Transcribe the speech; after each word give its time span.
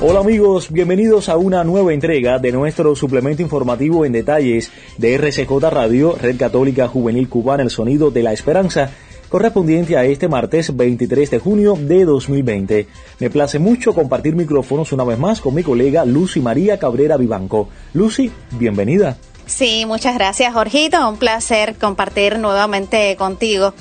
Hola 0.00 0.20
amigos, 0.20 0.70
bienvenidos 0.70 1.28
a 1.28 1.36
una 1.36 1.64
nueva 1.64 1.92
entrega 1.92 2.38
de 2.38 2.52
nuestro 2.52 2.94
suplemento 2.94 3.42
informativo 3.42 4.04
en 4.04 4.12
detalles 4.12 4.70
de 4.96 5.16
RCJ 5.16 5.50
Radio, 5.72 6.14
Red 6.14 6.36
Católica 6.36 6.86
Juvenil 6.86 7.28
Cubana, 7.28 7.64
el 7.64 7.70
sonido 7.70 8.12
de 8.12 8.22
la 8.22 8.32
esperanza, 8.32 8.92
correspondiente 9.28 9.96
a 9.96 10.04
este 10.04 10.28
martes 10.28 10.76
23 10.76 11.32
de 11.32 11.38
junio 11.40 11.74
de 11.76 12.04
2020. 12.04 12.86
Me 13.18 13.28
place 13.28 13.58
mucho 13.58 13.92
compartir 13.92 14.36
micrófonos 14.36 14.92
una 14.92 15.02
vez 15.02 15.18
más 15.18 15.40
con 15.40 15.56
mi 15.56 15.64
colega 15.64 16.04
Lucy 16.04 16.38
María 16.40 16.78
Cabrera 16.78 17.16
Vivanco. 17.16 17.68
Lucy, 17.92 18.30
bienvenida. 18.52 19.18
Sí, 19.48 19.86
muchas 19.86 20.14
gracias, 20.14 20.52
Jorgito. 20.52 21.08
Un 21.08 21.16
placer 21.16 21.76
compartir 21.76 22.38
nuevamente 22.38 23.16
contigo. 23.16 23.72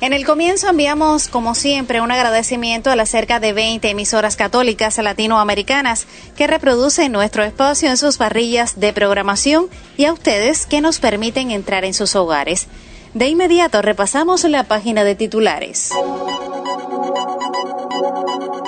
En 0.00 0.12
el 0.12 0.26
comienzo 0.26 0.68
enviamos, 0.68 1.28
como 1.28 1.54
siempre, 1.54 2.00
un 2.00 2.10
agradecimiento 2.10 2.90
a 2.90 2.96
las 2.96 3.08
cerca 3.08 3.38
de 3.38 3.52
20 3.52 3.88
emisoras 3.88 4.34
católicas 4.36 4.98
latinoamericanas 4.98 6.08
que 6.36 6.48
reproducen 6.48 7.12
nuestro 7.12 7.44
espacio 7.44 7.88
en 7.88 7.96
sus 7.96 8.18
parrillas 8.18 8.80
de 8.80 8.92
programación 8.92 9.68
y 9.96 10.06
a 10.06 10.12
ustedes 10.12 10.66
que 10.66 10.80
nos 10.80 10.98
permiten 10.98 11.52
entrar 11.52 11.84
en 11.84 11.94
sus 11.94 12.16
hogares. 12.16 12.66
De 13.14 13.28
inmediato 13.28 13.80
repasamos 13.80 14.42
la 14.44 14.64
página 14.64 15.04
de 15.04 15.14
titulares. 15.14 15.92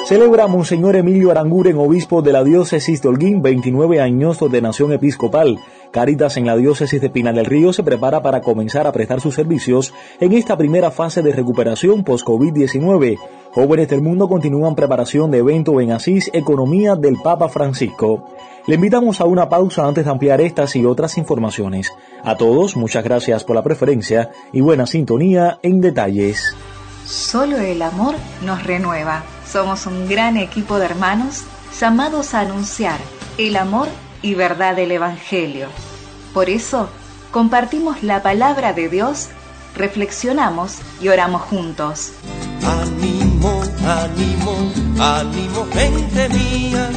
Celebra 0.06 0.46
Monseñor 0.46 0.96
Emilio 0.96 1.30
Aranguren, 1.30 1.78
obispo 1.78 2.20
de 2.20 2.32
la 2.32 2.44
diócesis 2.44 3.00
de 3.00 3.08
Holguín, 3.08 3.40
29 3.40 4.00
años 4.00 4.38
de 4.38 4.44
ordenación 4.44 4.92
episcopal. 4.92 5.58
Caritas 5.94 6.36
en 6.36 6.46
la 6.46 6.56
diócesis 6.56 7.00
de 7.00 7.08
Pina 7.08 7.32
del 7.32 7.46
Río 7.46 7.72
se 7.72 7.84
prepara 7.84 8.20
para 8.20 8.40
comenzar 8.40 8.84
a 8.88 8.90
prestar 8.90 9.20
sus 9.20 9.36
servicios 9.36 9.94
en 10.18 10.32
esta 10.32 10.56
primera 10.56 10.90
fase 10.90 11.22
de 11.22 11.30
recuperación 11.30 12.02
post-COVID-19. 12.02 13.16
Jóvenes 13.52 13.88
del 13.88 14.02
mundo 14.02 14.28
continúan 14.28 14.74
preparación 14.74 15.30
de 15.30 15.38
evento 15.38 15.80
en 15.80 15.92
Asís, 15.92 16.32
Economía 16.32 16.96
del 16.96 17.16
Papa 17.22 17.48
Francisco. 17.48 18.28
Le 18.66 18.74
invitamos 18.74 19.20
a 19.20 19.26
una 19.26 19.48
pausa 19.48 19.86
antes 19.86 20.04
de 20.04 20.10
ampliar 20.10 20.40
estas 20.40 20.74
y 20.74 20.84
otras 20.84 21.16
informaciones. 21.16 21.92
A 22.24 22.36
todos, 22.36 22.76
muchas 22.76 23.04
gracias 23.04 23.44
por 23.44 23.54
la 23.54 23.62
preferencia 23.62 24.32
y 24.52 24.62
buena 24.62 24.86
sintonía 24.86 25.60
en 25.62 25.80
detalles. 25.80 26.56
Solo 27.04 27.58
el 27.58 27.80
amor 27.82 28.16
nos 28.44 28.64
renueva. 28.64 29.22
Somos 29.46 29.86
un 29.86 30.08
gran 30.08 30.38
equipo 30.38 30.80
de 30.80 30.86
hermanos 30.86 31.44
llamados 31.78 32.34
a 32.34 32.40
anunciar 32.40 32.98
el 33.38 33.54
amor 33.54 33.86
y 34.22 34.34
verdad 34.34 34.74
del 34.74 34.90
Evangelio. 34.90 35.68
Por 36.34 36.50
eso, 36.50 36.88
compartimos 37.30 38.02
la 38.02 38.20
palabra 38.20 38.72
de 38.72 38.88
Dios, 38.88 39.28
reflexionamos 39.76 40.78
y 41.00 41.08
oramos 41.08 41.42
juntos. 41.42 42.10
Ánimo, 42.66 43.62
ánimo, 43.86 44.72
ánimo, 45.00 45.66
gente 45.72 46.28
mía. 46.30 46.90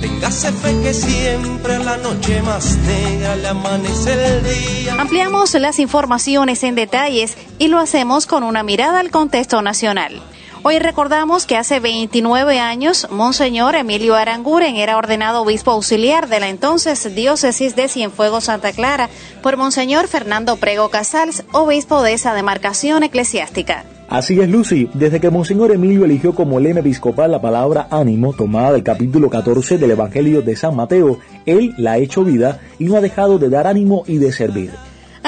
Téngase 0.00 0.50
fe 0.50 0.82
que 0.82 0.92
siempre 0.92 1.78
la 1.78 1.96
noche 1.98 2.42
más 2.42 2.76
negra 2.78 3.36
le 3.36 3.48
amanece 3.48 4.12
el 4.14 4.42
día. 4.42 4.96
Ampliamos 4.98 5.54
las 5.54 5.78
informaciones 5.78 6.64
en 6.64 6.74
detalles 6.74 7.36
y 7.60 7.68
lo 7.68 7.78
hacemos 7.78 8.26
con 8.26 8.42
una 8.42 8.64
mirada 8.64 8.98
al 8.98 9.12
contexto 9.12 9.62
nacional. 9.62 10.20
Hoy 10.68 10.80
recordamos 10.80 11.46
que 11.46 11.56
hace 11.56 11.78
29 11.78 12.58
años, 12.58 13.06
Monseñor 13.12 13.76
Emilio 13.76 14.16
Aranguren 14.16 14.74
era 14.74 14.96
ordenado 14.96 15.42
obispo 15.42 15.70
auxiliar 15.70 16.28
de 16.28 16.40
la 16.40 16.48
entonces 16.48 17.14
diócesis 17.14 17.76
de 17.76 17.86
Cienfuegos 17.86 18.46
Santa 18.46 18.72
Clara 18.72 19.08
por 19.44 19.56
Monseñor 19.56 20.08
Fernando 20.08 20.56
Prego 20.56 20.88
Casals, 20.88 21.44
obispo 21.52 22.02
de 22.02 22.14
esa 22.14 22.34
demarcación 22.34 23.04
eclesiástica. 23.04 23.84
Así 24.08 24.40
es, 24.40 24.48
Lucy. 24.48 24.90
Desde 24.92 25.20
que 25.20 25.30
Monseñor 25.30 25.70
Emilio 25.70 26.04
eligió 26.04 26.34
como 26.34 26.58
lema 26.58 26.80
episcopal 26.80 27.30
la 27.30 27.40
palabra 27.40 27.86
ánimo, 27.92 28.32
tomada 28.32 28.72
del 28.72 28.82
capítulo 28.82 29.30
14 29.30 29.78
del 29.78 29.92
Evangelio 29.92 30.42
de 30.42 30.56
San 30.56 30.74
Mateo, 30.74 31.20
él 31.46 31.74
la 31.78 31.92
ha 31.92 31.98
hecho 31.98 32.24
vida 32.24 32.60
y 32.80 32.86
no 32.86 32.96
ha 32.96 33.00
dejado 33.00 33.38
de 33.38 33.50
dar 33.50 33.68
ánimo 33.68 34.02
y 34.08 34.18
de 34.18 34.32
servir. 34.32 34.72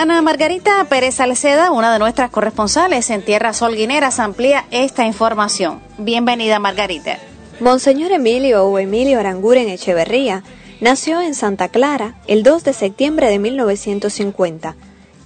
Ana 0.00 0.22
Margarita 0.22 0.84
Pérez 0.88 1.16
Salceda, 1.16 1.72
una 1.72 1.92
de 1.92 1.98
nuestras 1.98 2.30
corresponsales 2.30 3.10
en 3.10 3.24
Tierras 3.24 3.60
Holguineras, 3.62 4.20
amplía 4.20 4.64
esta 4.70 5.04
información. 5.04 5.80
Bienvenida, 5.98 6.60
Margarita. 6.60 7.18
Monseñor 7.58 8.12
Emilio 8.12 8.64
o 8.64 8.78
Emilio 8.78 9.18
Aranguren 9.18 9.68
Echeverría 9.68 10.44
nació 10.80 11.20
en 11.20 11.34
Santa 11.34 11.66
Clara 11.66 12.14
el 12.28 12.44
2 12.44 12.62
de 12.62 12.74
septiembre 12.74 13.28
de 13.28 13.40
1950. 13.40 14.76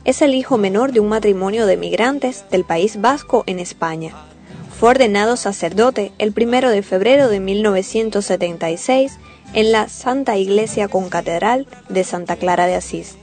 Es 0.07 0.23
el 0.23 0.33
hijo 0.33 0.57
menor 0.57 0.93
de 0.93 1.01
un 1.01 1.11
matrimonio 1.11 1.67
de 1.67 1.77
migrantes 1.77 2.47
del 2.51 2.65
País 2.65 2.99
Vasco 2.99 3.45
en 3.47 3.59
España. 3.59 4.15
Fue 4.81 4.89
ordenado 4.89 5.37
sacerdote 5.37 6.13
el 6.17 6.33
1 6.35 6.71
de 6.71 6.83
febrero 6.83 7.29
de 7.29 7.41
1976 7.41 9.19
en 9.53 9.71
la 9.71 9.91
Santa 9.91 10.39
Iglesia 10.39 10.89
Concatedral 10.89 11.67
de 11.91 12.05
Santa 12.05 12.37
Clara 12.37 12.67
de 12.67 12.77
Asís. 12.77 13.19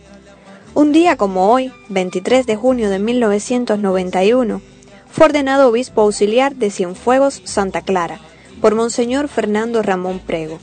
Un 0.75 0.91
día 0.91 1.17
como 1.17 1.51
hoy, 1.51 1.71
23 1.89 2.45
de 2.45 2.55
junio 2.55 2.91
de 2.91 2.99
1991, 2.99 4.61
fue 5.09 5.25
ordenado 5.25 5.67
obispo 5.67 6.01
auxiliar 6.01 6.55
de 6.55 6.69
Cienfuegos, 6.69 7.41
Santa 7.43 7.81
Clara, 7.81 8.19
por 8.61 8.75
Monseñor 8.75 9.29
Fernando 9.29 9.81
Ramón 9.81 10.19
Prego. 10.19 10.59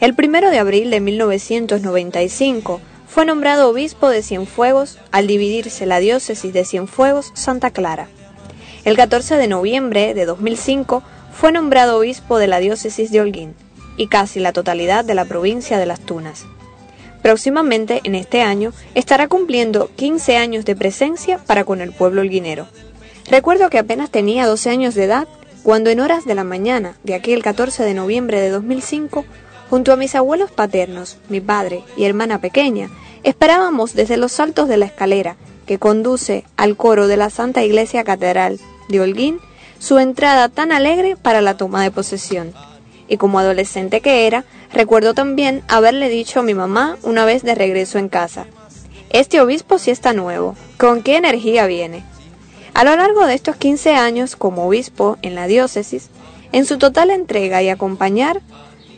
El 0.00 0.14
1 0.18 0.50
de 0.50 0.58
abril 0.58 0.90
de 0.90 1.00
1995 1.00 2.80
fue 3.06 3.26
nombrado 3.26 3.68
obispo 3.68 4.08
de 4.08 4.22
Cienfuegos 4.22 4.98
al 5.12 5.26
dividirse 5.26 5.84
la 5.84 5.98
diócesis 5.98 6.52
de 6.54 6.64
Cienfuegos, 6.64 7.30
Santa 7.34 7.70
Clara. 7.70 8.08
El 8.84 8.96
14 8.96 9.36
de 9.36 9.48
noviembre 9.48 10.14
de 10.14 10.24
2005 10.24 11.02
fue 11.32 11.52
nombrado 11.52 11.98
obispo 11.98 12.38
de 12.38 12.46
la 12.46 12.58
diócesis 12.58 13.10
de 13.10 13.20
Holguín 13.20 13.54
y 13.98 14.06
casi 14.08 14.40
la 14.40 14.54
totalidad 14.54 15.04
de 15.04 15.14
la 15.14 15.26
provincia 15.26 15.78
de 15.78 15.86
Las 15.86 16.00
Tunas. 16.00 16.46
Próximamente, 17.26 18.02
en 18.04 18.14
este 18.14 18.42
año, 18.42 18.72
estará 18.94 19.26
cumpliendo 19.26 19.90
15 19.96 20.36
años 20.36 20.64
de 20.64 20.76
presencia 20.76 21.38
para 21.38 21.64
con 21.64 21.80
el 21.80 21.90
pueblo 21.90 22.20
holguinero. 22.20 22.68
Recuerdo 23.28 23.68
que 23.68 23.80
apenas 23.80 24.10
tenía 24.10 24.46
12 24.46 24.70
años 24.70 24.94
de 24.94 25.06
edad 25.06 25.26
cuando 25.64 25.90
en 25.90 25.98
horas 25.98 26.24
de 26.24 26.36
la 26.36 26.44
mañana 26.44 26.94
de 27.02 27.16
aquel 27.16 27.42
14 27.42 27.82
de 27.82 27.94
noviembre 27.94 28.40
de 28.40 28.50
2005, 28.50 29.24
junto 29.68 29.92
a 29.92 29.96
mis 29.96 30.14
abuelos 30.14 30.52
paternos, 30.52 31.18
mi 31.28 31.40
padre 31.40 31.82
y 31.96 32.04
hermana 32.04 32.40
pequeña, 32.40 32.90
esperábamos 33.24 33.94
desde 33.94 34.18
los 34.18 34.30
saltos 34.30 34.68
de 34.68 34.76
la 34.76 34.86
escalera 34.86 35.34
que 35.66 35.80
conduce 35.80 36.44
al 36.56 36.76
coro 36.76 37.08
de 37.08 37.16
la 37.16 37.30
Santa 37.30 37.64
Iglesia 37.64 38.04
Catedral 38.04 38.60
de 38.88 39.00
Holguín 39.00 39.40
su 39.80 39.98
entrada 39.98 40.48
tan 40.48 40.70
alegre 40.70 41.16
para 41.16 41.40
la 41.40 41.56
toma 41.56 41.82
de 41.82 41.90
posesión. 41.90 42.54
Y 43.08 43.18
como 43.18 43.38
adolescente 43.38 44.00
que 44.00 44.26
era, 44.26 44.44
Recuerdo 44.72 45.14
también 45.14 45.62
haberle 45.68 46.08
dicho 46.08 46.40
a 46.40 46.42
mi 46.42 46.54
mamá 46.54 46.98
una 47.02 47.24
vez 47.24 47.42
de 47.42 47.54
regreso 47.54 47.98
en 47.98 48.08
casa, 48.08 48.46
este 49.10 49.40
obispo 49.40 49.78
sí 49.78 49.90
está 49.90 50.12
nuevo, 50.12 50.54
¿con 50.76 51.02
qué 51.02 51.16
energía 51.16 51.66
viene? 51.66 52.04
A 52.74 52.84
lo 52.84 52.94
largo 52.94 53.26
de 53.26 53.34
estos 53.34 53.56
15 53.56 53.94
años 53.94 54.36
como 54.36 54.66
obispo 54.66 55.16
en 55.22 55.34
la 55.34 55.46
diócesis, 55.46 56.10
en 56.52 56.66
su 56.66 56.78
total 56.78 57.10
entrega 57.10 57.62
y 57.62 57.68
acompañar, 57.68 58.42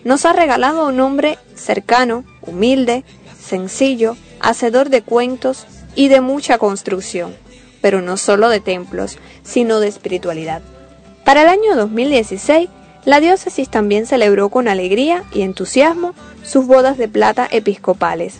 nos 0.05 0.25
ha 0.25 0.33
regalado 0.33 0.89
un 0.89 0.99
hombre 1.01 1.39
cercano, 1.55 2.25
humilde, 2.41 3.05
sencillo, 3.41 4.17
hacedor 4.41 4.89
de 4.89 5.03
cuentos 5.03 5.67
y 5.95 6.09
de 6.09 6.21
mucha 6.21 6.59
construcción, 6.59 7.37
pero 7.81 8.01
no 8.01 8.17
solo 8.17 8.49
de 8.49 8.61
templos, 8.61 9.19
sino 9.45 9.81
de 9.81 9.89
espiritualidad. 9.89 10.63
Para 11.25 11.43
el 11.43 11.49
año 11.49 11.77
2016 11.77 12.69
la 13.09 13.21
diócesis 13.21 13.71
también 13.71 14.05
celebró 14.05 14.51
con 14.51 14.69
alegría 14.69 15.25
y 15.33 15.41
entusiasmo 15.41 16.15
sus 16.43 16.67
bodas 16.67 16.99
de 16.99 17.09
plata 17.09 17.49
episcopales, 17.51 18.35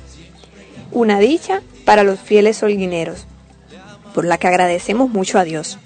una 0.93 1.19
dicha 1.21 1.63
para 1.87 2.03
los 2.03 2.21
fieles 2.21 2.63
holguineros, 2.63 3.25
por 4.13 4.27
la 4.27 4.37
que 4.37 4.47
agradecemos 4.47 5.09
mucho 5.09 5.39
a 5.39 5.45
Dios. 5.45 5.79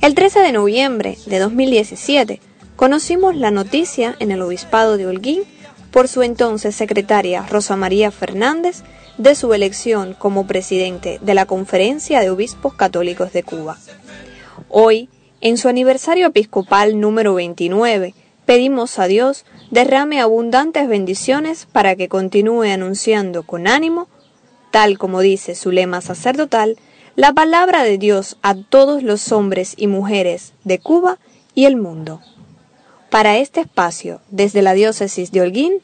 El 0.00 0.16
13 0.16 0.40
de 0.40 0.50
noviembre 0.50 1.18
de 1.26 1.38
2017 1.38 2.40
conocimos 2.74 3.36
la 3.36 3.52
noticia 3.52 4.16
en 4.18 4.32
el 4.32 4.42
obispado 4.42 4.96
de 4.96 5.06
Holguín 5.06 5.44
por 5.92 6.08
su 6.08 6.24
entonces 6.24 6.74
secretaria 6.74 7.46
Rosa 7.48 7.76
María 7.76 8.10
Fernández 8.10 8.82
de 9.18 9.36
su 9.36 9.54
elección 9.54 10.14
como 10.14 10.48
presidente 10.48 11.20
de 11.22 11.34
la 11.34 11.46
Conferencia 11.46 12.18
de 12.18 12.30
Obispos 12.30 12.74
Católicos 12.74 13.32
de 13.32 13.44
Cuba. 13.44 13.78
Hoy 14.68 15.10
en 15.46 15.58
su 15.58 15.68
aniversario 15.68 16.26
episcopal 16.26 16.98
número 16.98 17.34
29, 17.34 18.14
pedimos 18.46 18.98
a 18.98 19.06
Dios 19.06 19.44
derrame 19.70 20.20
abundantes 20.20 20.88
bendiciones 20.88 21.68
para 21.70 21.94
que 21.94 22.08
continúe 22.08 22.64
anunciando 22.64 23.44
con 23.44 23.68
ánimo, 23.68 24.08
tal 24.72 24.98
como 24.98 25.20
dice 25.20 25.54
su 25.54 25.70
lema 25.70 26.00
sacerdotal, 26.00 26.76
la 27.14 27.32
palabra 27.32 27.84
de 27.84 27.96
Dios 27.96 28.38
a 28.42 28.56
todos 28.56 29.04
los 29.04 29.30
hombres 29.30 29.74
y 29.76 29.86
mujeres 29.86 30.52
de 30.64 30.80
Cuba 30.80 31.20
y 31.54 31.66
el 31.66 31.76
mundo. 31.76 32.20
Para 33.08 33.36
este 33.36 33.60
espacio, 33.60 34.22
desde 34.30 34.62
la 34.62 34.74
diócesis 34.74 35.30
de 35.30 35.42
Holguín, 35.42 35.74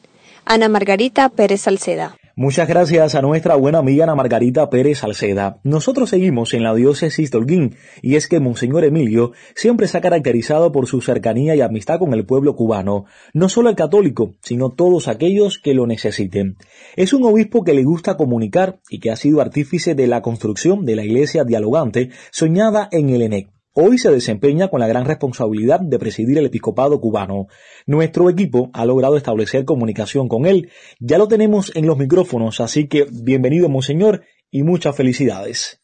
Ana 0.43 0.67
Margarita 0.67 1.29
Pérez 1.29 1.61
Salceda. 1.61 2.17
Muchas 2.35 2.67
gracias 2.67 3.13
a 3.13 3.21
nuestra 3.21 3.53
buena 3.53 3.77
amiga 3.77 4.05
Ana 4.05 4.15
Margarita 4.15 4.67
Pérez 4.71 4.97
Salceda. 4.97 5.59
Nosotros 5.63 6.09
seguimos 6.09 6.55
en 6.55 6.63
la 6.63 6.73
diócesis 6.73 7.29
de 7.29 7.37
Holguín 7.37 7.75
y 8.01 8.15
es 8.15 8.27
que 8.27 8.39
Monseñor 8.39 8.83
Emilio 8.85 9.33
siempre 9.53 9.87
se 9.87 9.99
ha 9.99 10.01
caracterizado 10.01 10.71
por 10.71 10.87
su 10.87 10.99
cercanía 11.01 11.55
y 11.55 11.61
amistad 11.61 11.99
con 11.99 12.11
el 12.15 12.25
pueblo 12.25 12.55
cubano, 12.55 13.05
no 13.35 13.49
solo 13.49 13.69
el 13.69 13.75
católico, 13.75 14.33
sino 14.41 14.71
todos 14.71 15.07
aquellos 15.09 15.59
que 15.59 15.75
lo 15.75 15.85
necesiten. 15.85 16.57
Es 16.95 17.13
un 17.13 17.23
obispo 17.23 17.63
que 17.63 17.75
le 17.75 17.83
gusta 17.83 18.17
comunicar 18.17 18.79
y 18.89 18.99
que 18.99 19.11
ha 19.11 19.15
sido 19.15 19.39
artífice 19.39 19.93
de 19.93 20.07
la 20.07 20.23
construcción 20.23 20.87
de 20.87 20.95
la 20.95 21.03
iglesia 21.03 21.43
dialogante 21.43 22.09
soñada 22.31 22.89
en 22.91 23.11
el 23.11 23.21
ENEC. 23.21 23.53
Hoy 23.75 23.97
se 23.97 24.11
desempeña 24.11 24.67
con 24.67 24.81
la 24.81 24.87
gran 24.87 25.05
responsabilidad 25.05 25.79
de 25.79 25.97
presidir 25.97 26.37
el 26.37 26.45
episcopado 26.45 27.01
cubano. 27.01 27.47
Nuestro 27.87 28.29
equipo 28.29 28.69
ha 28.71 28.85
logrado 28.85 29.17
establecer 29.17 29.65
comunicación 29.65 30.27
con 30.27 30.45
él. 30.45 30.69
Ya 30.99 31.17
lo 31.17 31.27
tenemos 31.27 31.71
en 31.75 31.87
los 31.87 31.97
micrófonos, 31.97 32.61
así 32.61 32.87
que 32.87 33.07
bienvenido, 33.11 33.69
Monseñor, 33.69 34.25
y 34.51 34.61
muchas 34.61 34.95
felicidades. 34.95 35.81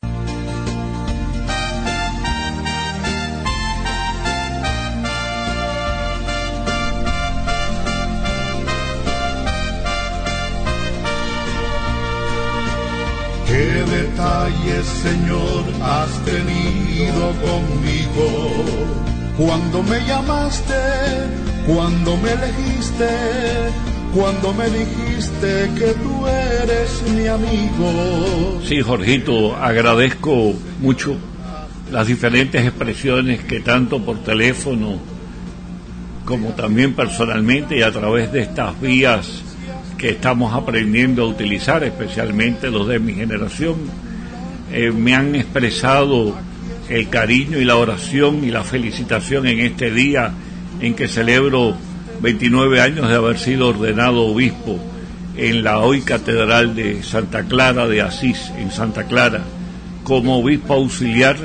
Señor, 14.88 15.66
has 15.82 16.10
tenido 16.26 17.34
conmigo? 17.42 18.66
Cuando 19.38 19.84
me 19.84 20.00
llamaste, 20.06 20.74
cuando 21.66 22.18
me 22.18 22.32
elegiste, 22.32 23.10
cuando 24.14 24.54
me 24.54 24.70
dijiste 24.70 25.70
que 25.78 25.94
tú 26.02 26.28
eres 26.28 27.04
mi 27.14 27.28
amigo. 27.28 28.62
Sí, 28.66 28.82
Jorgito, 28.82 29.56
agradezco 29.56 30.54
mucho 30.80 31.16
las 31.92 32.08
diferentes 32.08 32.66
expresiones 32.66 33.44
que 33.44 33.60
tanto 33.60 34.04
por 34.04 34.24
teléfono 34.24 35.00
como 36.26 36.50
también 36.50 36.94
personalmente 36.94 37.78
y 37.78 37.82
a 37.82 37.92
través 37.92 38.32
de 38.32 38.42
estas 38.42 38.80
vías 38.80 39.42
que 39.98 40.12
estamos 40.12 40.54
aprendiendo 40.54 41.24
a 41.24 41.28
utilizar, 41.28 41.84
especialmente 41.84 42.70
los 42.70 42.88
de 42.88 43.00
mi 43.00 43.14
generación, 43.14 43.78
eh, 44.72 44.92
me 44.92 45.16
han 45.16 45.36
expresado 45.36 46.36
el 46.90 47.10
cariño 47.10 47.60
y 47.60 47.66
la 47.66 47.76
oración 47.76 48.44
y 48.44 48.52
la 48.52 48.64
felicitación 48.64 49.48
en 49.48 49.60
este 49.60 49.92
día 49.92 50.34
en 50.82 50.96
que 50.96 51.08
celebro 51.08 51.76
29 52.22 52.82
años 52.82 53.08
de 53.08 53.16
haber 53.16 53.38
sido 53.38 53.70
ordenado 53.70 54.26
obispo 54.26 54.80
en 55.38 55.64
la 55.64 55.80
hoy 55.80 56.02
catedral 56.02 56.76
de 56.76 57.04
Santa 57.04 57.44
Clara 57.44 57.88
de 57.88 58.02
Asís, 58.02 58.52
en 58.58 58.72
Santa 58.72 59.06
Clara, 59.06 59.44
como 60.04 60.40
obispo 60.40 60.74
auxiliar 60.74 61.38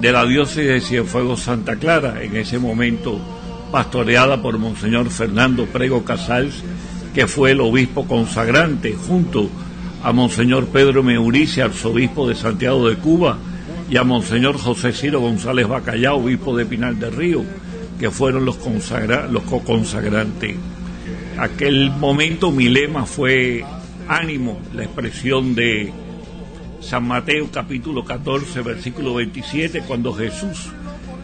de 0.00 0.12
la 0.12 0.24
diócesis 0.24 0.66
de 0.66 0.80
Cienfuegos 0.80 1.42
Santa 1.42 1.76
Clara, 1.76 2.22
en 2.22 2.36
ese 2.36 2.58
momento 2.58 3.20
pastoreada 3.70 4.40
por 4.40 4.58
Monseñor 4.58 5.10
Fernando 5.10 5.66
Prego 5.66 6.04
Casals, 6.04 6.62
que 7.14 7.26
fue 7.26 7.50
el 7.52 7.60
obispo 7.60 8.06
consagrante, 8.06 8.94
junto 8.94 9.50
a 10.02 10.12
Monseñor 10.12 10.66
Pedro 10.68 11.02
Meurice, 11.02 11.62
arzobispo 11.62 12.28
de 12.28 12.34
Santiago 12.34 12.88
de 12.88 12.96
Cuba, 12.96 13.38
y 13.88 13.96
a 13.96 14.04
Monseñor 14.04 14.58
José 14.58 14.92
Ciro 14.92 15.20
González 15.20 15.68
Bacallao, 15.68 16.18
obispo 16.18 16.56
de 16.56 16.66
Pinal 16.66 16.98
del 16.98 17.12
Río, 17.12 17.44
que 17.98 18.10
fueron 18.10 18.44
los, 18.44 18.56
consagra 18.56 19.26
los 19.26 19.42
co-consagrantes. 19.44 20.56
Aquel 21.38 21.90
momento 21.90 22.50
mi 22.50 22.68
lema 22.68 23.06
fue 23.06 23.64
ánimo, 24.08 24.58
la 24.74 24.84
expresión 24.84 25.54
de 25.54 25.92
San 26.80 27.06
Mateo 27.06 27.48
capítulo 27.50 28.04
14, 28.04 28.62
versículo 28.62 29.14
27, 29.14 29.82
cuando 29.82 30.12
Jesús 30.12 30.70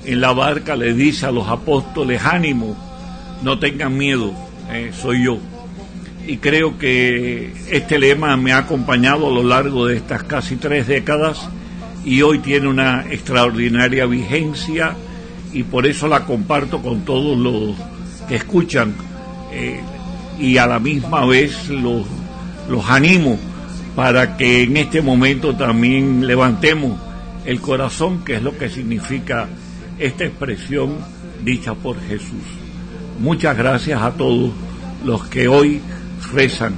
en 0.04 0.20
la 0.20 0.32
barca 0.32 0.76
le 0.76 0.94
dice 0.94 1.26
a 1.26 1.30
los 1.30 1.48
apóstoles, 1.48 2.24
ánimo, 2.24 2.76
no 3.42 3.58
tengan 3.58 3.96
miedo, 3.96 4.32
eh, 4.70 4.92
soy 4.92 5.24
yo 5.24 5.38
y 6.26 6.36
creo 6.36 6.78
que 6.78 7.52
este 7.70 7.98
lema 7.98 8.36
me 8.36 8.52
ha 8.52 8.58
acompañado 8.58 9.28
a 9.28 9.30
lo 9.30 9.42
largo 9.42 9.86
de 9.86 9.96
estas 9.96 10.22
casi 10.22 10.56
tres 10.56 10.86
décadas 10.86 11.48
y 12.04 12.22
hoy 12.22 12.38
tiene 12.38 12.68
una 12.68 13.06
extraordinaria 13.10 14.06
vigencia 14.06 14.94
y 15.52 15.64
por 15.64 15.86
eso 15.86 16.08
la 16.08 16.24
comparto 16.24 16.80
con 16.80 17.04
todos 17.04 17.36
los 17.36 17.76
que 18.28 18.36
escuchan 18.36 18.94
eh, 19.52 19.80
y 20.38 20.56
a 20.58 20.66
la 20.66 20.78
misma 20.78 21.24
vez 21.26 21.68
los, 21.68 22.06
los 22.68 22.88
animo 22.88 23.38
para 23.94 24.36
que 24.36 24.62
en 24.62 24.76
este 24.76 25.02
momento 25.02 25.54
también 25.54 26.26
levantemos 26.26 26.98
el 27.44 27.60
corazón, 27.60 28.24
que 28.24 28.36
es 28.36 28.42
lo 28.42 28.56
que 28.56 28.70
significa 28.70 29.48
esta 29.98 30.24
expresión 30.24 30.96
dicha 31.44 31.74
por 31.74 32.00
Jesús. 32.00 32.42
Muchas 33.18 33.56
gracias 33.56 34.00
a 34.00 34.12
todos 34.12 34.52
los 35.04 35.26
que 35.26 35.48
hoy 35.48 35.80
rezan 36.32 36.74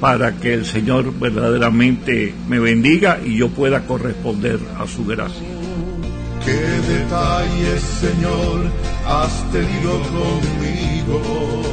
para 0.00 0.36
que 0.36 0.54
el 0.54 0.66
Señor 0.66 1.18
verdaderamente 1.18 2.34
me 2.48 2.58
bendiga 2.58 3.18
y 3.24 3.38
yo 3.38 3.48
pueda 3.48 3.86
corresponder 3.86 4.60
a 4.78 4.86
su 4.86 5.04
gracia. 5.04 5.46
¿Qué 6.44 6.52
detalles, 6.52 7.82
Señor, 7.82 8.70
has 9.06 9.50
tenido 9.50 10.00
conmigo? 10.02 11.66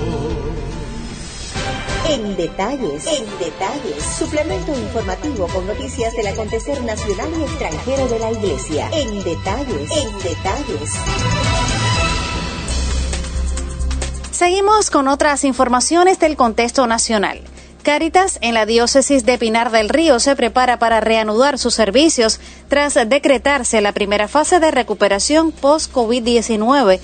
En 2.10 2.36
detalles, 2.36 3.07
en 3.07 3.25
detalles, 3.39 4.04
suplemento 4.18 4.77
informativo 4.77 5.48
con 5.48 5.65
noticias 5.68 6.13
del 6.13 6.27
acontecer 6.27 6.83
nacional 6.83 7.30
y 7.39 7.44
extranjero 7.44 8.07
de 8.07 8.19
la 8.19 8.31
Iglesia. 8.31 8.89
En 8.92 9.24
detalles, 9.24 9.92
en 9.92 10.18
detalles. 10.19 11.43
Seguimos 14.34 14.90
con 14.90 15.08
otras 15.08 15.44
informaciones 15.44 16.18
del 16.18 16.36
contexto 16.36 16.88
nacional. 16.88 17.40
Caritas 17.84 18.40
en 18.42 18.56
la 18.56 18.66
diócesis 18.66 19.28
de 19.28 19.38
Pinar 19.38 19.70
del 19.70 19.90
Río 19.90 20.20
se 20.20 20.36
prepara 20.36 20.80
para 20.80 21.00
reanudar 21.00 21.60
sus 21.60 21.75
servicios 21.75 22.40
tras 22.68 22.96
decretarse 22.96 23.80
la 23.80 23.92
primera 23.92 24.28
fase 24.28 24.60
de 24.60 24.72
recuperación 24.72 25.52
post-COVID-19. 25.52 27.00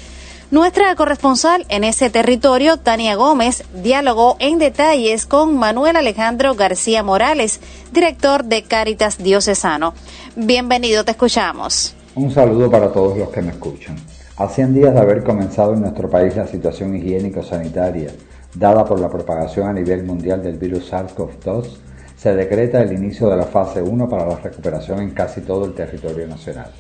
Nuestra 0.50 0.96
corresponsal 0.96 1.68
en 1.70 1.84
ese 1.84 2.10
territorio, 2.10 2.78
Tania 2.78 3.14
Gómez, 3.14 3.64
dialogó 3.76 4.36
en 4.40 4.58
detalles 4.58 5.28
con 5.28 5.56
Manuel 5.56 5.98
Alejandro 5.98 6.56
García 6.56 7.04
Morales, 7.04 7.60
director 7.92 8.44
de 8.44 8.64
Caritas 8.64 9.20
Diocesano. 9.20 9.94
Bienvenido, 10.36 11.06
te 11.06 11.12
escuchamos. 11.12 11.94
Un 12.16 12.34
saludo 12.34 12.72
para 12.72 12.92
todos 12.92 13.16
los 13.16 13.30
que 13.30 13.44
me 13.44 13.52
escuchan. 13.52 13.98
A 14.40 14.48
100 14.48 14.74
días 14.74 14.94
de 14.94 15.02
haber 15.02 15.26
comenzado 15.26 15.74
en 15.74 15.82
nuestro 15.82 16.10
país 16.10 16.34
la 16.38 16.48
situación 16.48 16.96
higiénico-sanitaria 16.96 18.12
dada 18.56 18.86
por 18.86 18.98
la 18.98 19.10
propagación 19.10 19.68
a 19.68 19.74
nivel 19.74 20.06
mundial 20.06 20.42
del 20.42 20.58
virus 20.58 20.94
SARS-CoV-2, 20.94 21.78
se 22.16 22.34
decreta 22.34 22.82
el 22.82 22.94
inicio 22.94 23.30
de 23.30 23.36
la 23.36 23.44
fase 23.44 23.82
1 23.82 24.08
para 24.08 24.26
la 24.26 24.38
recuperación 24.38 25.02
en 25.02 25.10
casi 25.10 25.42
todo 25.42 25.66
el 25.66 25.74
territorio 25.74 26.26
nacional. 26.26 26.72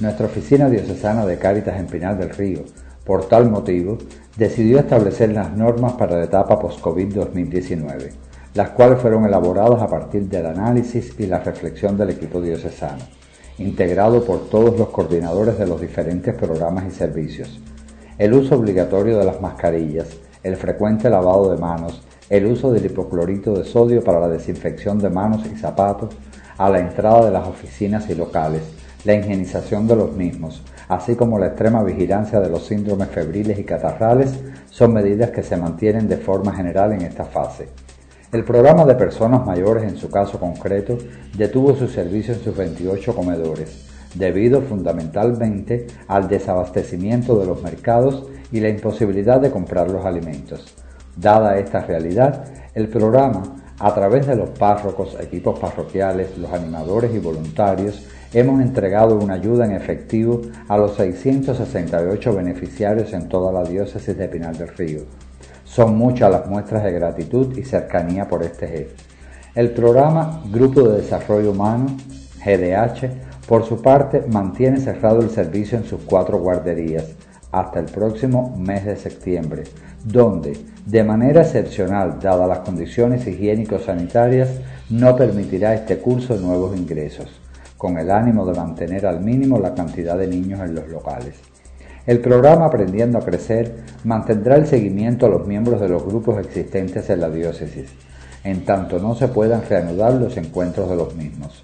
Nuestra 0.00 0.26
oficina 0.26 0.68
diocesana 0.68 1.24
de 1.24 1.38
Cáritas 1.38 1.80
en 1.80 1.86
Pinal 1.86 2.18
del 2.18 2.28
Río, 2.28 2.64
por 3.06 3.26
tal 3.26 3.50
motivo, 3.50 3.96
decidió 4.36 4.78
establecer 4.78 5.32
las 5.32 5.56
normas 5.56 5.94
para 5.94 6.18
la 6.18 6.24
etapa 6.24 6.58
post-COVID 6.58 7.14
2019, 7.14 8.10
las 8.52 8.68
cuales 8.72 9.00
fueron 9.00 9.24
elaboradas 9.24 9.80
a 9.80 9.88
partir 9.88 10.28
del 10.28 10.44
análisis 10.44 11.18
y 11.18 11.26
la 11.26 11.38
reflexión 11.38 11.96
del 11.96 12.10
equipo 12.10 12.38
diocesano 12.42 13.17
integrado 13.58 14.24
por 14.24 14.48
todos 14.48 14.78
los 14.78 14.88
coordinadores 14.88 15.58
de 15.58 15.66
los 15.66 15.80
diferentes 15.80 16.34
programas 16.34 16.84
y 16.86 16.90
servicios. 16.90 17.60
El 18.16 18.34
uso 18.34 18.56
obligatorio 18.56 19.18
de 19.18 19.24
las 19.24 19.40
mascarillas, 19.40 20.08
el 20.42 20.56
frecuente 20.56 21.10
lavado 21.10 21.50
de 21.50 21.60
manos, 21.60 22.02
el 22.30 22.46
uso 22.46 22.72
del 22.72 22.86
hipoclorito 22.86 23.54
de 23.54 23.64
sodio 23.64 24.02
para 24.02 24.20
la 24.20 24.28
desinfección 24.28 24.98
de 24.98 25.10
manos 25.10 25.44
y 25.46 25.56
zapatos 25.56 26.14
a 26.56 26.68
la 26.68 26.80
entrada 26.80 27.24
de 27.26 27.32
las 27.32 27.48
oficinas 27.48 28.08
y 28.10 28.14
locales, 28.14 28.62
la 29.04 29.14
higienización 29.14 29.86
de 29.86 29.96
los 29.96 30.12
mismos, 30.12 30.62
así 30.88 31.14
como 31.14 31.38
la 31.38 31.48
extrema 31.48 31.82
vigilancia 31.82 32.40
de 32.40 32.50
los 32.50 32.66
síndromes 32.66 33.08
febriles 33.08 33.58
y 33.58 33.64
catarrales, 33.64 34.38
son 34.70 34.92
medidas 34.92 35.30
que 35.30 35.42
se 35.42 35.56
mantienen 35.56 36.08
de 36.08 36.16
forma 36.16 36.52
general 36.52 36.92
en 36.92 37.02
esta 37.02 37.24
fase. 37.24 37.68
El 38.30 38.44
programa 38.44 38.84
de 38.84 38.94
personas 38.94 39.46
mayores, 39.46 39.84
en 39.84 39.96
su 39.96 40.10
caso 40.10 40.38
concreto, 40.38 40.98
detuvo 41.34 41.74
su 41.74 41.88
servicio 41.88 42.34
en 42.34 42.40
sus 42.40 42.54
28 42.54 43.14
comedores, 43.14 43.86
debido 44.14 44.60
fundamentalmente 44.60 45.86
al 46.08 46.28
desabastecimiento 46.28 47.38
de 47.38 47.46
los 47.46 47.62
mercados 47.62 48.26
y 48.52 48.60
la 48.60 48.68
imposibilidad 48.68 49.40
de 49.40 49.50
comprar 49.50 49.90
los 49.90 50.04
alimentos. 50.04 50.74
Dada 51.16 51.58
esta 51.58 51.80
realidad, 51.80 52.44
el 52.74 52.88
programa, 52.88 53.56
a 53.78 53.94
través 53.94 54.26
de 54.26 54.36
los 54.36 54.50
párrocos, 54.50 55.16
equipos 55.18 55.58
parroquiales, 55.58 56.36
los 56.36 56.52
animadores 56.52 57.14
y 57.14 57.18
voluntarios, 57.20 58.06
hemos 58.34 58.60
entregado 58.60 59.16
una 59.16 59.34
ayuda 59.34 59.64
en 59.64 59.72
efectivo 59.72 60.42
a 60.68 60.76
los 60.76 60.96
668 60.96 62.34
beneficiarios 62.34 63.10
en 63.14 63.26
toda 63.26 63.50
la 63.52 63.66
diócesis 63.66 64.18
de 64.18 64.28
Pinal 64.28 64.58
del 64.58 64.68
Río. 64.68 65.27
Son 65.68 65.96
muchas 65.98 66.30
las 66.30 66.46
muestras 66.46 66.82
de 66.82 66.92
gratitud 66.92 67.56
y 67.58 67.62
cercanía 67.62 68.26
por 68.26 68.42
este 68.42 68.66
jefe. 68.66 68.96
El 69.54 69.70
programa 69.70 70.42
Grupo 70.50 70.80
de 70.80 71.02
Desarrollo 71.02 71.50
Humano, 71.50 71.86
GDH, 72.42 73.46
por 73.46 73.64
su 73.66 73.82
parte, 73.82 74.24
mantiene 74.30 74.80
cerrado 74.80 75.20
el 75.20 75.28
servicio 75.28 75.76
en 75.76 75.84
sus 75.84 76.00
cuatro 76.00 76.38
guarderías 76.38 77.04
hasta 77.52 77.80
el 77.80 77.86
próximo 77.86 78.56
mes 78.56 78.86
de 78.86 78.96
septiembre, 78.96 79.64
donde, 80.04 80.58
de 80.86 81.04
manera 81.04 81.42
excepcional, 81.42 82.18
dadas 82.18 82.48
las 82.48 82.60
condiciones 82.60 83.26
higiénico-sanitarias, 83.26 84.48
no 84.88 85.16
permitirá 85.16 85.74
este 85.74 85.98
curso 85.98 86.34
nuevos 86.36 86.76
ingresos 86.76 87.40
con 87.76 87.98
el 87.98 88.10
ánimo 88.10 88.46
de 88.46 88.58
mantener 88.58 89.06
al 89.06 89.20
mínimo 89.20 89.58
la 89.58 89.74
cantidad 89.74 90.16
de 90.16 90.26
niños 90.28 90.60
en 90.60 90.74
los 90.74 90.88
locales. 90.88 91.36
El 92.06 92.20
programa 92.20 92.66
Aprendiendo 92.66 93.18
a 93.18 93.24
Crecer 93.24 93.74
mantendrá 94.04 94.56
el 94.56 94.66
seguimiento 94.66 95.26
a 95.26 95.28
los 95.28 95.46
miembros 95.46 95.80
de 95.80 95.88
los 95.88 96.04
grupos 96.04 96.38
existentes 96.38 97.10
en 97.10 97.20
la 97.20 97.28
diócesis, 97.28 97.90
en 98.44 98.64
tanto 98.64 98.98
no 98.98 99.14
se 99.14 99.28
puedan 99.28 99.62
reanudar 99.68 100.14
los 100.14 100.36
encuentros 100.36 100.88
de 100.88 100.96
los 100.96 101.14
mismos. 101.14 101.62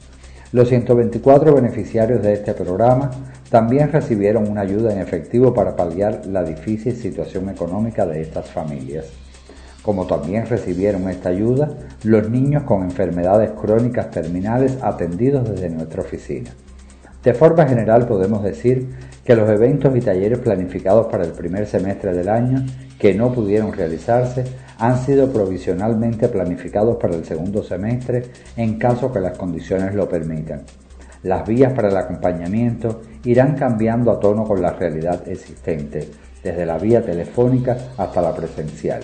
Los 0.52 0.68
124 0.68 1.54
beneficiarios 1.54 2.22
de 2.22 2.34
este 2.34 2.54
programa 2.54 3.10
también 3.50 3.90
recibieron 3.90 4.50
una 4.50 4.60
ayuda 4.60 4.92
en 4.92 5.00
efectivo 5.00 5.54
para 5.54 5.76
paliar 5.76 6.26
la 6.26 6.44
difícil 6.44 6.94
situación 6.94 7.48
económica 7.48 8.06
de 8.06 8.20
estas 8.22 8.50
familias 8.50 9.06
como 9.84 10.06
también 10.06 10.46
recibieron 10.46 11.08
esta 11.10 11.28
ayuda 11.28 11.68
los 12.04 12.30
niños 12.30 12.62
con 12.62 12.82
enfermedades 12.82 13.50
crónicas 13.50 14.10
terminales 14.10 14.78
atendidos 14.82 15.48
desde 15.48 15.68
nuestra 15.68 16.00
oficina. 16.00 16.50
De 17.24 17.32
forma 17.32 17.66
general 17.66 18.06
podemos 18.06 18.42
decir 18.42 18.86
que 19.24 19.34
los 19.34 19.48
eventos 19.48 19.96
y 19.96 20.00
talleres 20.00 20.40
planificados 20.40 21.06
para 21.06 21.24
el 21.24 21.32
primer 21.32 21.66
semestre 21.66 22.12
del 22.12 22.28
año 22.28 22.66
que 22.98 23.14
no 23.14 23.32
pudieron 23.32 23.72
realizarse 23.72 24.44
han 24.78 24.98
sido 24.98 25.32
provisionalmente 25.32 26.28
planificados 26.28 26.96
para 26.96 27.14
el 27.14 27.24
segundo 27.24 27.62
semestre 27.62 28.24
en 28.58 28.78
caso 28.78 29.10
que 29.10 29.20
las 29.20 29.38
condiciones 29.38 29.94
lo 29.94 30.06
permitan. 30.06 30.64
Las 31.22 31.46
vías 31.48 31.72
para 31.72 31.88
el 31.88 31.96
acompañamiento 31.96 33.00
irán 33.24 33.54
cambiando 33.56 34.10
a 34.10 34.20
tono 34.20 34.44
con 34.44 34.60
la 34.60 34.74
realidad 34.74 35.26
existente, 35.26 36.10
desde 36.42 36.66
la 36.66 36.76
vía 36.76 37.00
telefónica 37.00 37.78
hasta 37.96 38.20
la 38.20 38.34
presencial. 38.34 39.02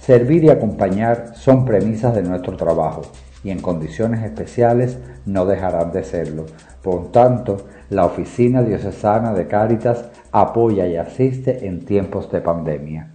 Servir 0.00 0.42
y 0.42 0.50
acompañar 0.50 1.36
son 1.36 1.64
premisas 1.64 2.16
de 2.16 2.22
nuestro 2.24 2.56
trabajo 2.56 3.02
y 3.42 3.50
en 3.50 3.60
condiciones 3.60 4.24
especiales 4.24 4.98
no 5.26 5.46
dejarán 5.46 5.92
de 5.92 6.04
serlo. 6.04 6.46
Por 6.82 7.12
tanto, 7.12 7.66
la 7.88 8.04
Oficina 8.04 8.62
Diocesana 8.62 9.32
de 9.32 9.46
Cáritas 9.46 10.04
apoya 10.32 10.86
y 10.86 10.96
asiste 10.96 11.66
en 11.66 11.84
tiempos 11.84 12.30
de 12.30 12.40
pandemia. 12.40 13.14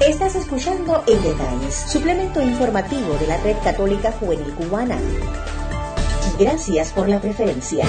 Estás 0.00 0.34
escuchando 0.36 1.02
En 1.06 1.22
Detalles, 1.22 1.74
suplemento 1.74 2.42
informativo 2.42 3.14
de 3.20 3.26
la 3.26 3.38
Red 3.38 3.56
Católica 3.64 4.12
Juvenil 4.12 4.52
Cubana. 4.54 4.98
Gracias 6.38 6.92
por 6.92 7.08
la 7.08 7.20
preferencia. 7.20 7.84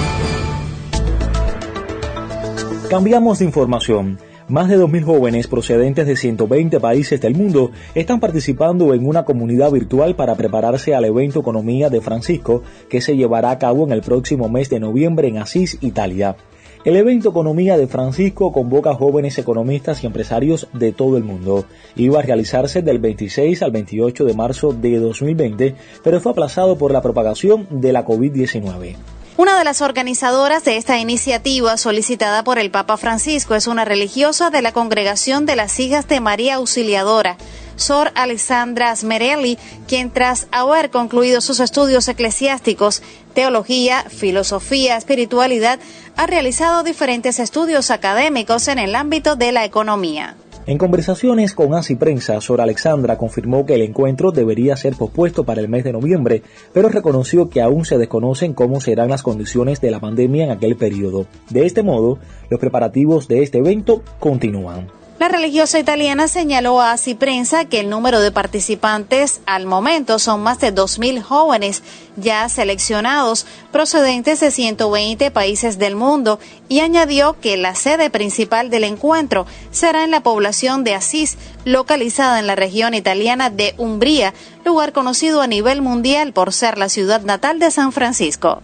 Cambiamos 2.88 3.40
de 3.40 3.44
información. 3.44 4.18
Más 4.48 4.68
de 4.68 4.78
2.000 4.78 5.02
jóvenes 5.02 5.48
procedentes 5.48 6.06
de 6.06 6.14
120 6.14 6.78
países 6.78 7.20
del 7.20 7.34
mundo 7.34 7.72
están 7.96 8.20
participando 8.20 8.94
en 8.94 9.04
una 9.04 9.24
comunidad 9.24 9.72
virtual 9.72 10.14
para 10.14 10.36
prepararse 10.36 10.94
al 10.94 11.04
evento 11.04 11.40
Economía 11.40 11.90
de 11.90 12.00
Francisco 12.00 12.62
que 12.88 13.00
se 13.00 13.16
llevará 13.16 13.50
a 13.50 13.58
cabo 13.58 13.84
en 13.84 13.90
el 13.90 14.02
próximo 14.02 14.48
mes 14.48 14.70
de 14.70 14.78
noviembre 14.78 15.26
en 15.26 15.38
Asís, 15.38 15.78
Italia. 15.80 16.36
El 16.84 16.94
evento 16.94 17.30
Economía 17.30 17.76
de 17.76 17.88
Francisco 17.88 18.52
convoca 18.52 18.94
jóvenes 18.94 19.36
economistas 19.38 20.04
y 20.04 20.06
empresarios 20.06 20.68
de 20.72 20.92
todo 20.92 21.16
el 21.16 21.24
mundo. 21.24 21.64
Iba 21.96 22.20
a 22.20 22.22
realizarse 22.22 22.82
del 22.82 23.00
26 23.00 23.64
al 23.64 23.72
28 23.72 24.26
de 24.26 24.34
marzo 24.34 24.72
de 24.72 25.00
2020, 25.00 25.74
pero 26.04 26.20
fue 26.20 26.30
aplazado 26.30 26.78
por 26.78 26.92
la 26.92 27.02
propagación 27.02 27.66
de 27.68 27.92
la 27.92 28.06
COVID-19. 28.06 28.94
Una 29.38 29.58
de 29.58 29.64
las 29.64 29.82
organizadoras 29.82 30.64
de 30.64 30.78
esta 30.78 30.98
iniciativa 30.98 31.76
solicitada 31.76 32.42
por 32.42 32.58
el 32.58 32.70
Papa 32.70 32.96
Francisco 32.96 33.54
es 33.54 33.66
una 33.66 33.84
religiosa 33.84 34.48
de 34.48 34.62
la 34.62 34.72
Congregación 34.72 35.44
de 35.44 35.56
las 35.56 35.78
Hijas 35.78 36.08
de 36.08 36.20
María 36.20 36.54
Auxiliadora, 36.54 37.36
Sor 37.76 38.12
Alessandra 38.14 38.96
Smerelli, 38.96 39.58
quien 39.86 40.10
tras 40.10 40.46
haber 40.52 40.88
concluido 40.88 41.42
sus 41.42 41.60
estudios 41.60 42.08
eclesiásticos, 42.08 43.02
teología, 43.34 44.04
filosofía, 44.08 44.96
espiritualidad, 44.96 45.80
ha 46.16 46.26
realizado 46.26 46.82
diferentes 46.82 47.38
estudios 47.38 47.90
académicos 47.90 48.68
en 48.68 48.78
el 48.78 48.94
ámbito 48.94 49.36
de 49.36 49.52
la 49.52 49.66
economía. 49.66 50.34
En 50.68 50.78
conversaciones 50.78 51.54
con 51.54 51.74
ASI 51.74 51.94
Prensa, 51.94 52.40
Sor 52.40 52.60
Alexandra 52.60 53.16
confirmó 53.16 53.64
que 53.64 53.74
el 53.74 53.82
encuentro 53.82 54.32
debería 54.32 54.76
ser 54.76 54.96
pospuesto 54.96 55.44
para 55.44 55.60
el 55.60 55.68
mes 55.68 55.84
de 55.84 55.92
noviembre, 55.92 56.42
pero 56.72 56.88
reconoció 56.88 57.48
que 57.48 57.62
aún 57.62 57.84
se 57.84 57.98
desconocen 57.98 58.52
cómo 58.52 58.80
serán 58.80 59.10
las 59.10 59.22
condiciones 59.22 59.80
de 59.80 59.92
la 59.92 60.00
pandemia 60.00 60.42
en 60.42 60.50
aquel 60.50 60.74
periodo. 60.74 61.26
De 61.50 61.66
este 61.66 61.84
modo, 61.84 62.18
los 62.50 62.58
preparativos 62.58 63.28
de 63.28 63.44
este 63.44 63.58
evento 63.58 64.02
continúan. 64.18 64.88
La 65.18 65.28
religiosa 65.28 65.78
italiana 65.78 66.28
señaló 66.28 66.78
a 66.82 66.92
Así 66.92 67.14
Prensa 67.14 67.64
que 67.64 67.80
el 67.80 67.88
número 67.88 68.20
de 68.20 68.32
participantes 68.32 69.40
al 69.46 69.64
momento 69.64 70.18
son 70.18 70.42
más 70.42 70.60
de 70.60 70.74
2.000 70.74 71.22
jóvenes 71.22 71.82
ya 72.16 72.46
seleccionados 72.50 73.46
procedentes 73.72 74.40
de 74.40 74.50
120 74.50 75.30
países 75.30 75.78
del 75.78 75.96
mundo 75.96 76.38
y 76.68 76.80
añadió 76.80 77.40
que 77.40 77.56
la 77.56 77.74
sede 77.74 78.10
principal 78.10 78.68
del 78.68 78.84
encuentro 78.84 79.46
será 79.70 80.04
en 80.04 80.10
la 80.10 80.22
población 80.22 80.84
de 80.84 80.94
Asís, 80.94 81.38
localizada 81.64 82.38
en 82.38 82.46
la 82.46 82.54
región 82.54 82.92
italiana 82.92 83.48
de 83.48 83.74
Umbría, 83.78 84.34
lugar 84.66 84.92
conocido 84.92 85.40
a 85.40 85.46
nivel 85.46 85.80
mundial 85.80 86.34
por 86.34 86.52
ser 86.52 86.76
la 86.76 86.90
ciudad 86.90 87.22
natal 87.22 87.58
de 87.58 87.70
San 87.70 87.92
Francisco. 87.92 88.62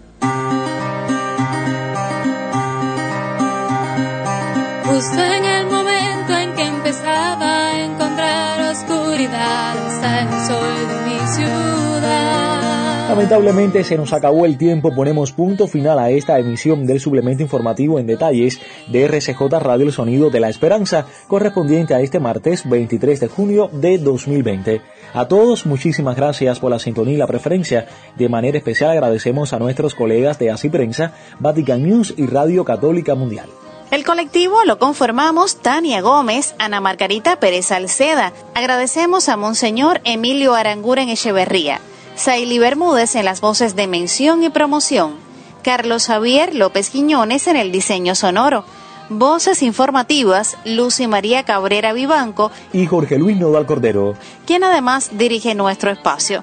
Lamentablemente 13.12 13.84
se 13.84 13.98
nos 13.98 14.14
acabó 14.14 14.46
el 14.46 14.56
tiempo, 14.56 14.94
ponemos 14.94 15.32
punto 15.32 15.66
final 15.66 15.98
a 15.98 16.08
esta 16.08 16.38
emisión 16.38 16.86
del 16.86 16.98
suplemento 16.98 17.42
informativo 17.42 17.98
en 17.98 18.06
detalles 18.06 18.58
de 18.86 19.04
RCJ 19.04 19.38
Radio 19.60 19.84
El 19.84 19.92
Sonido 19.92 20.30
de 20.30 20.40
la 20.40 20.48
Esperanza, 20.48 21.04
correspondiente 21.28 21.94
a 21.94 22.00
este 22.00 22.20
martes 22.20 22.66
23 22.66 23.20
de 23.20 23.28
junio 23.28 23.68
de 23.70 23.98
2020. 23.98 24.80
A 25.12 25.28
todos 25.28 25.66
muchísimas 25.66 26.16
gracias 26.16 26.58
por 26.58 26.70
la 26.70 26.78
sintonía 26.78 27.12
y 27.12 27.18
la 27.18 27.26
preferencia. 27.26 27.86
De 28.16 28.30
manera 28.30 28.56
especial 28.56 28.92
agradecemos 28.92 29.52
a 29.52 29.58
nuestros 29.58 29.94
colegas 29.94 30.38
de 30.38 30.50
Así 30.50 30.70
Prensa, 30.70 31.12
Vatican 31.38 31.82
News 31.82 32.14
y 32.16 32.24
Radio 32.24 32.64
Católica 32.64 33.14
Mundial. 33.14 33.50
El 33.90 34.06
colectivo 34.06 34.64
lo 34.64 34.78
conformamos 34.78 35.56
Tania 35.56 36.00
Gómez, 36.00 36.54
Ana 36.58 36.80
Margarita 36.80 37.38
Pérez 37.38 37.72
Alceda. 37.72 38.32
Agradecemos 38.54 39.28
a 39.28 39.36
Monseñor 39.36 40.00
Emilio 40.04 40.54
Aranguren 40.54 41.10
Echeverría, 41.10 41.82
Saily 42.14 42.58
Bermúdez 42.58 43.14
en 43.16 43.24
las 43.24 43.40
voces 43.40 43.74
de 43.74 43.86
mención 43.86 44.42
y 44.42 44.50
promoción, 44.50 45.16
Carlos 45.62 46.06
Javier 46.06 46.54
López 46.54 46.90
Quiñones 46.90 47.46
en 47.46 47.56
el 47.56 47.72
diseño 47.72 48.14
sonoro, 48.14 48.64
Voces 49.08 49.62
informativas, 49.62 50.56
Lucy 50.64 51.06
María 51.06 51.42
Cabrera 51.42 51.92
Vivanco 51.92 52.50
y 52.72 52.86
Jorge 52.86 53.18
Luis 53.18 53.36
Nodal 53.36 53.66
Cordero, 53.66 54.14
quien 54.46 54.64
además 54.64 55.10
dirige 55.12 55.54
nuestro 55.54 55.90
espacio. 55.90 56.42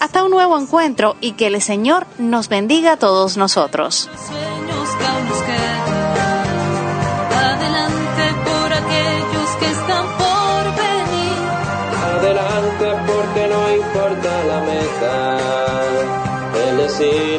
Hasta 0.00 0.24
un 0.24 0.30
nuevo 0.30 0.58
encuentro 0.58 1.16
y 1.20 1.32
que 1.32 1.46
el 1.46 1.60
Señor 1.62 2.06
nos 2.18 2.48
bendiga 2.48 2.92
a 2.92 2.96
todos 2.96 3.36
nosotros. 3.36 4.10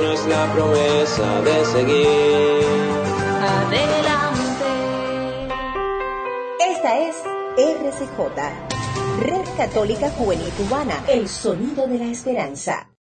No 0.01 0.11
es 0.13 0.25
la 0.27 0.53
promesa 0.53 1.41
de 1.41 1.65
seguir. 1.65 2.63
Adelante. 3.41 4.69
Esta 6.59 6.99
es 6.99 7.15
RCJ, 7.57 9.21
Red 9.21 9.47
Católica 9.57 10.09
Juvenil 10.11 10.49
Cubana, 10.51 11.03
el 11.07 11.27
sonido 11.27 11.87
de 11.87 11.97
la 11.97 12.05
esperanza. 12.05 12.89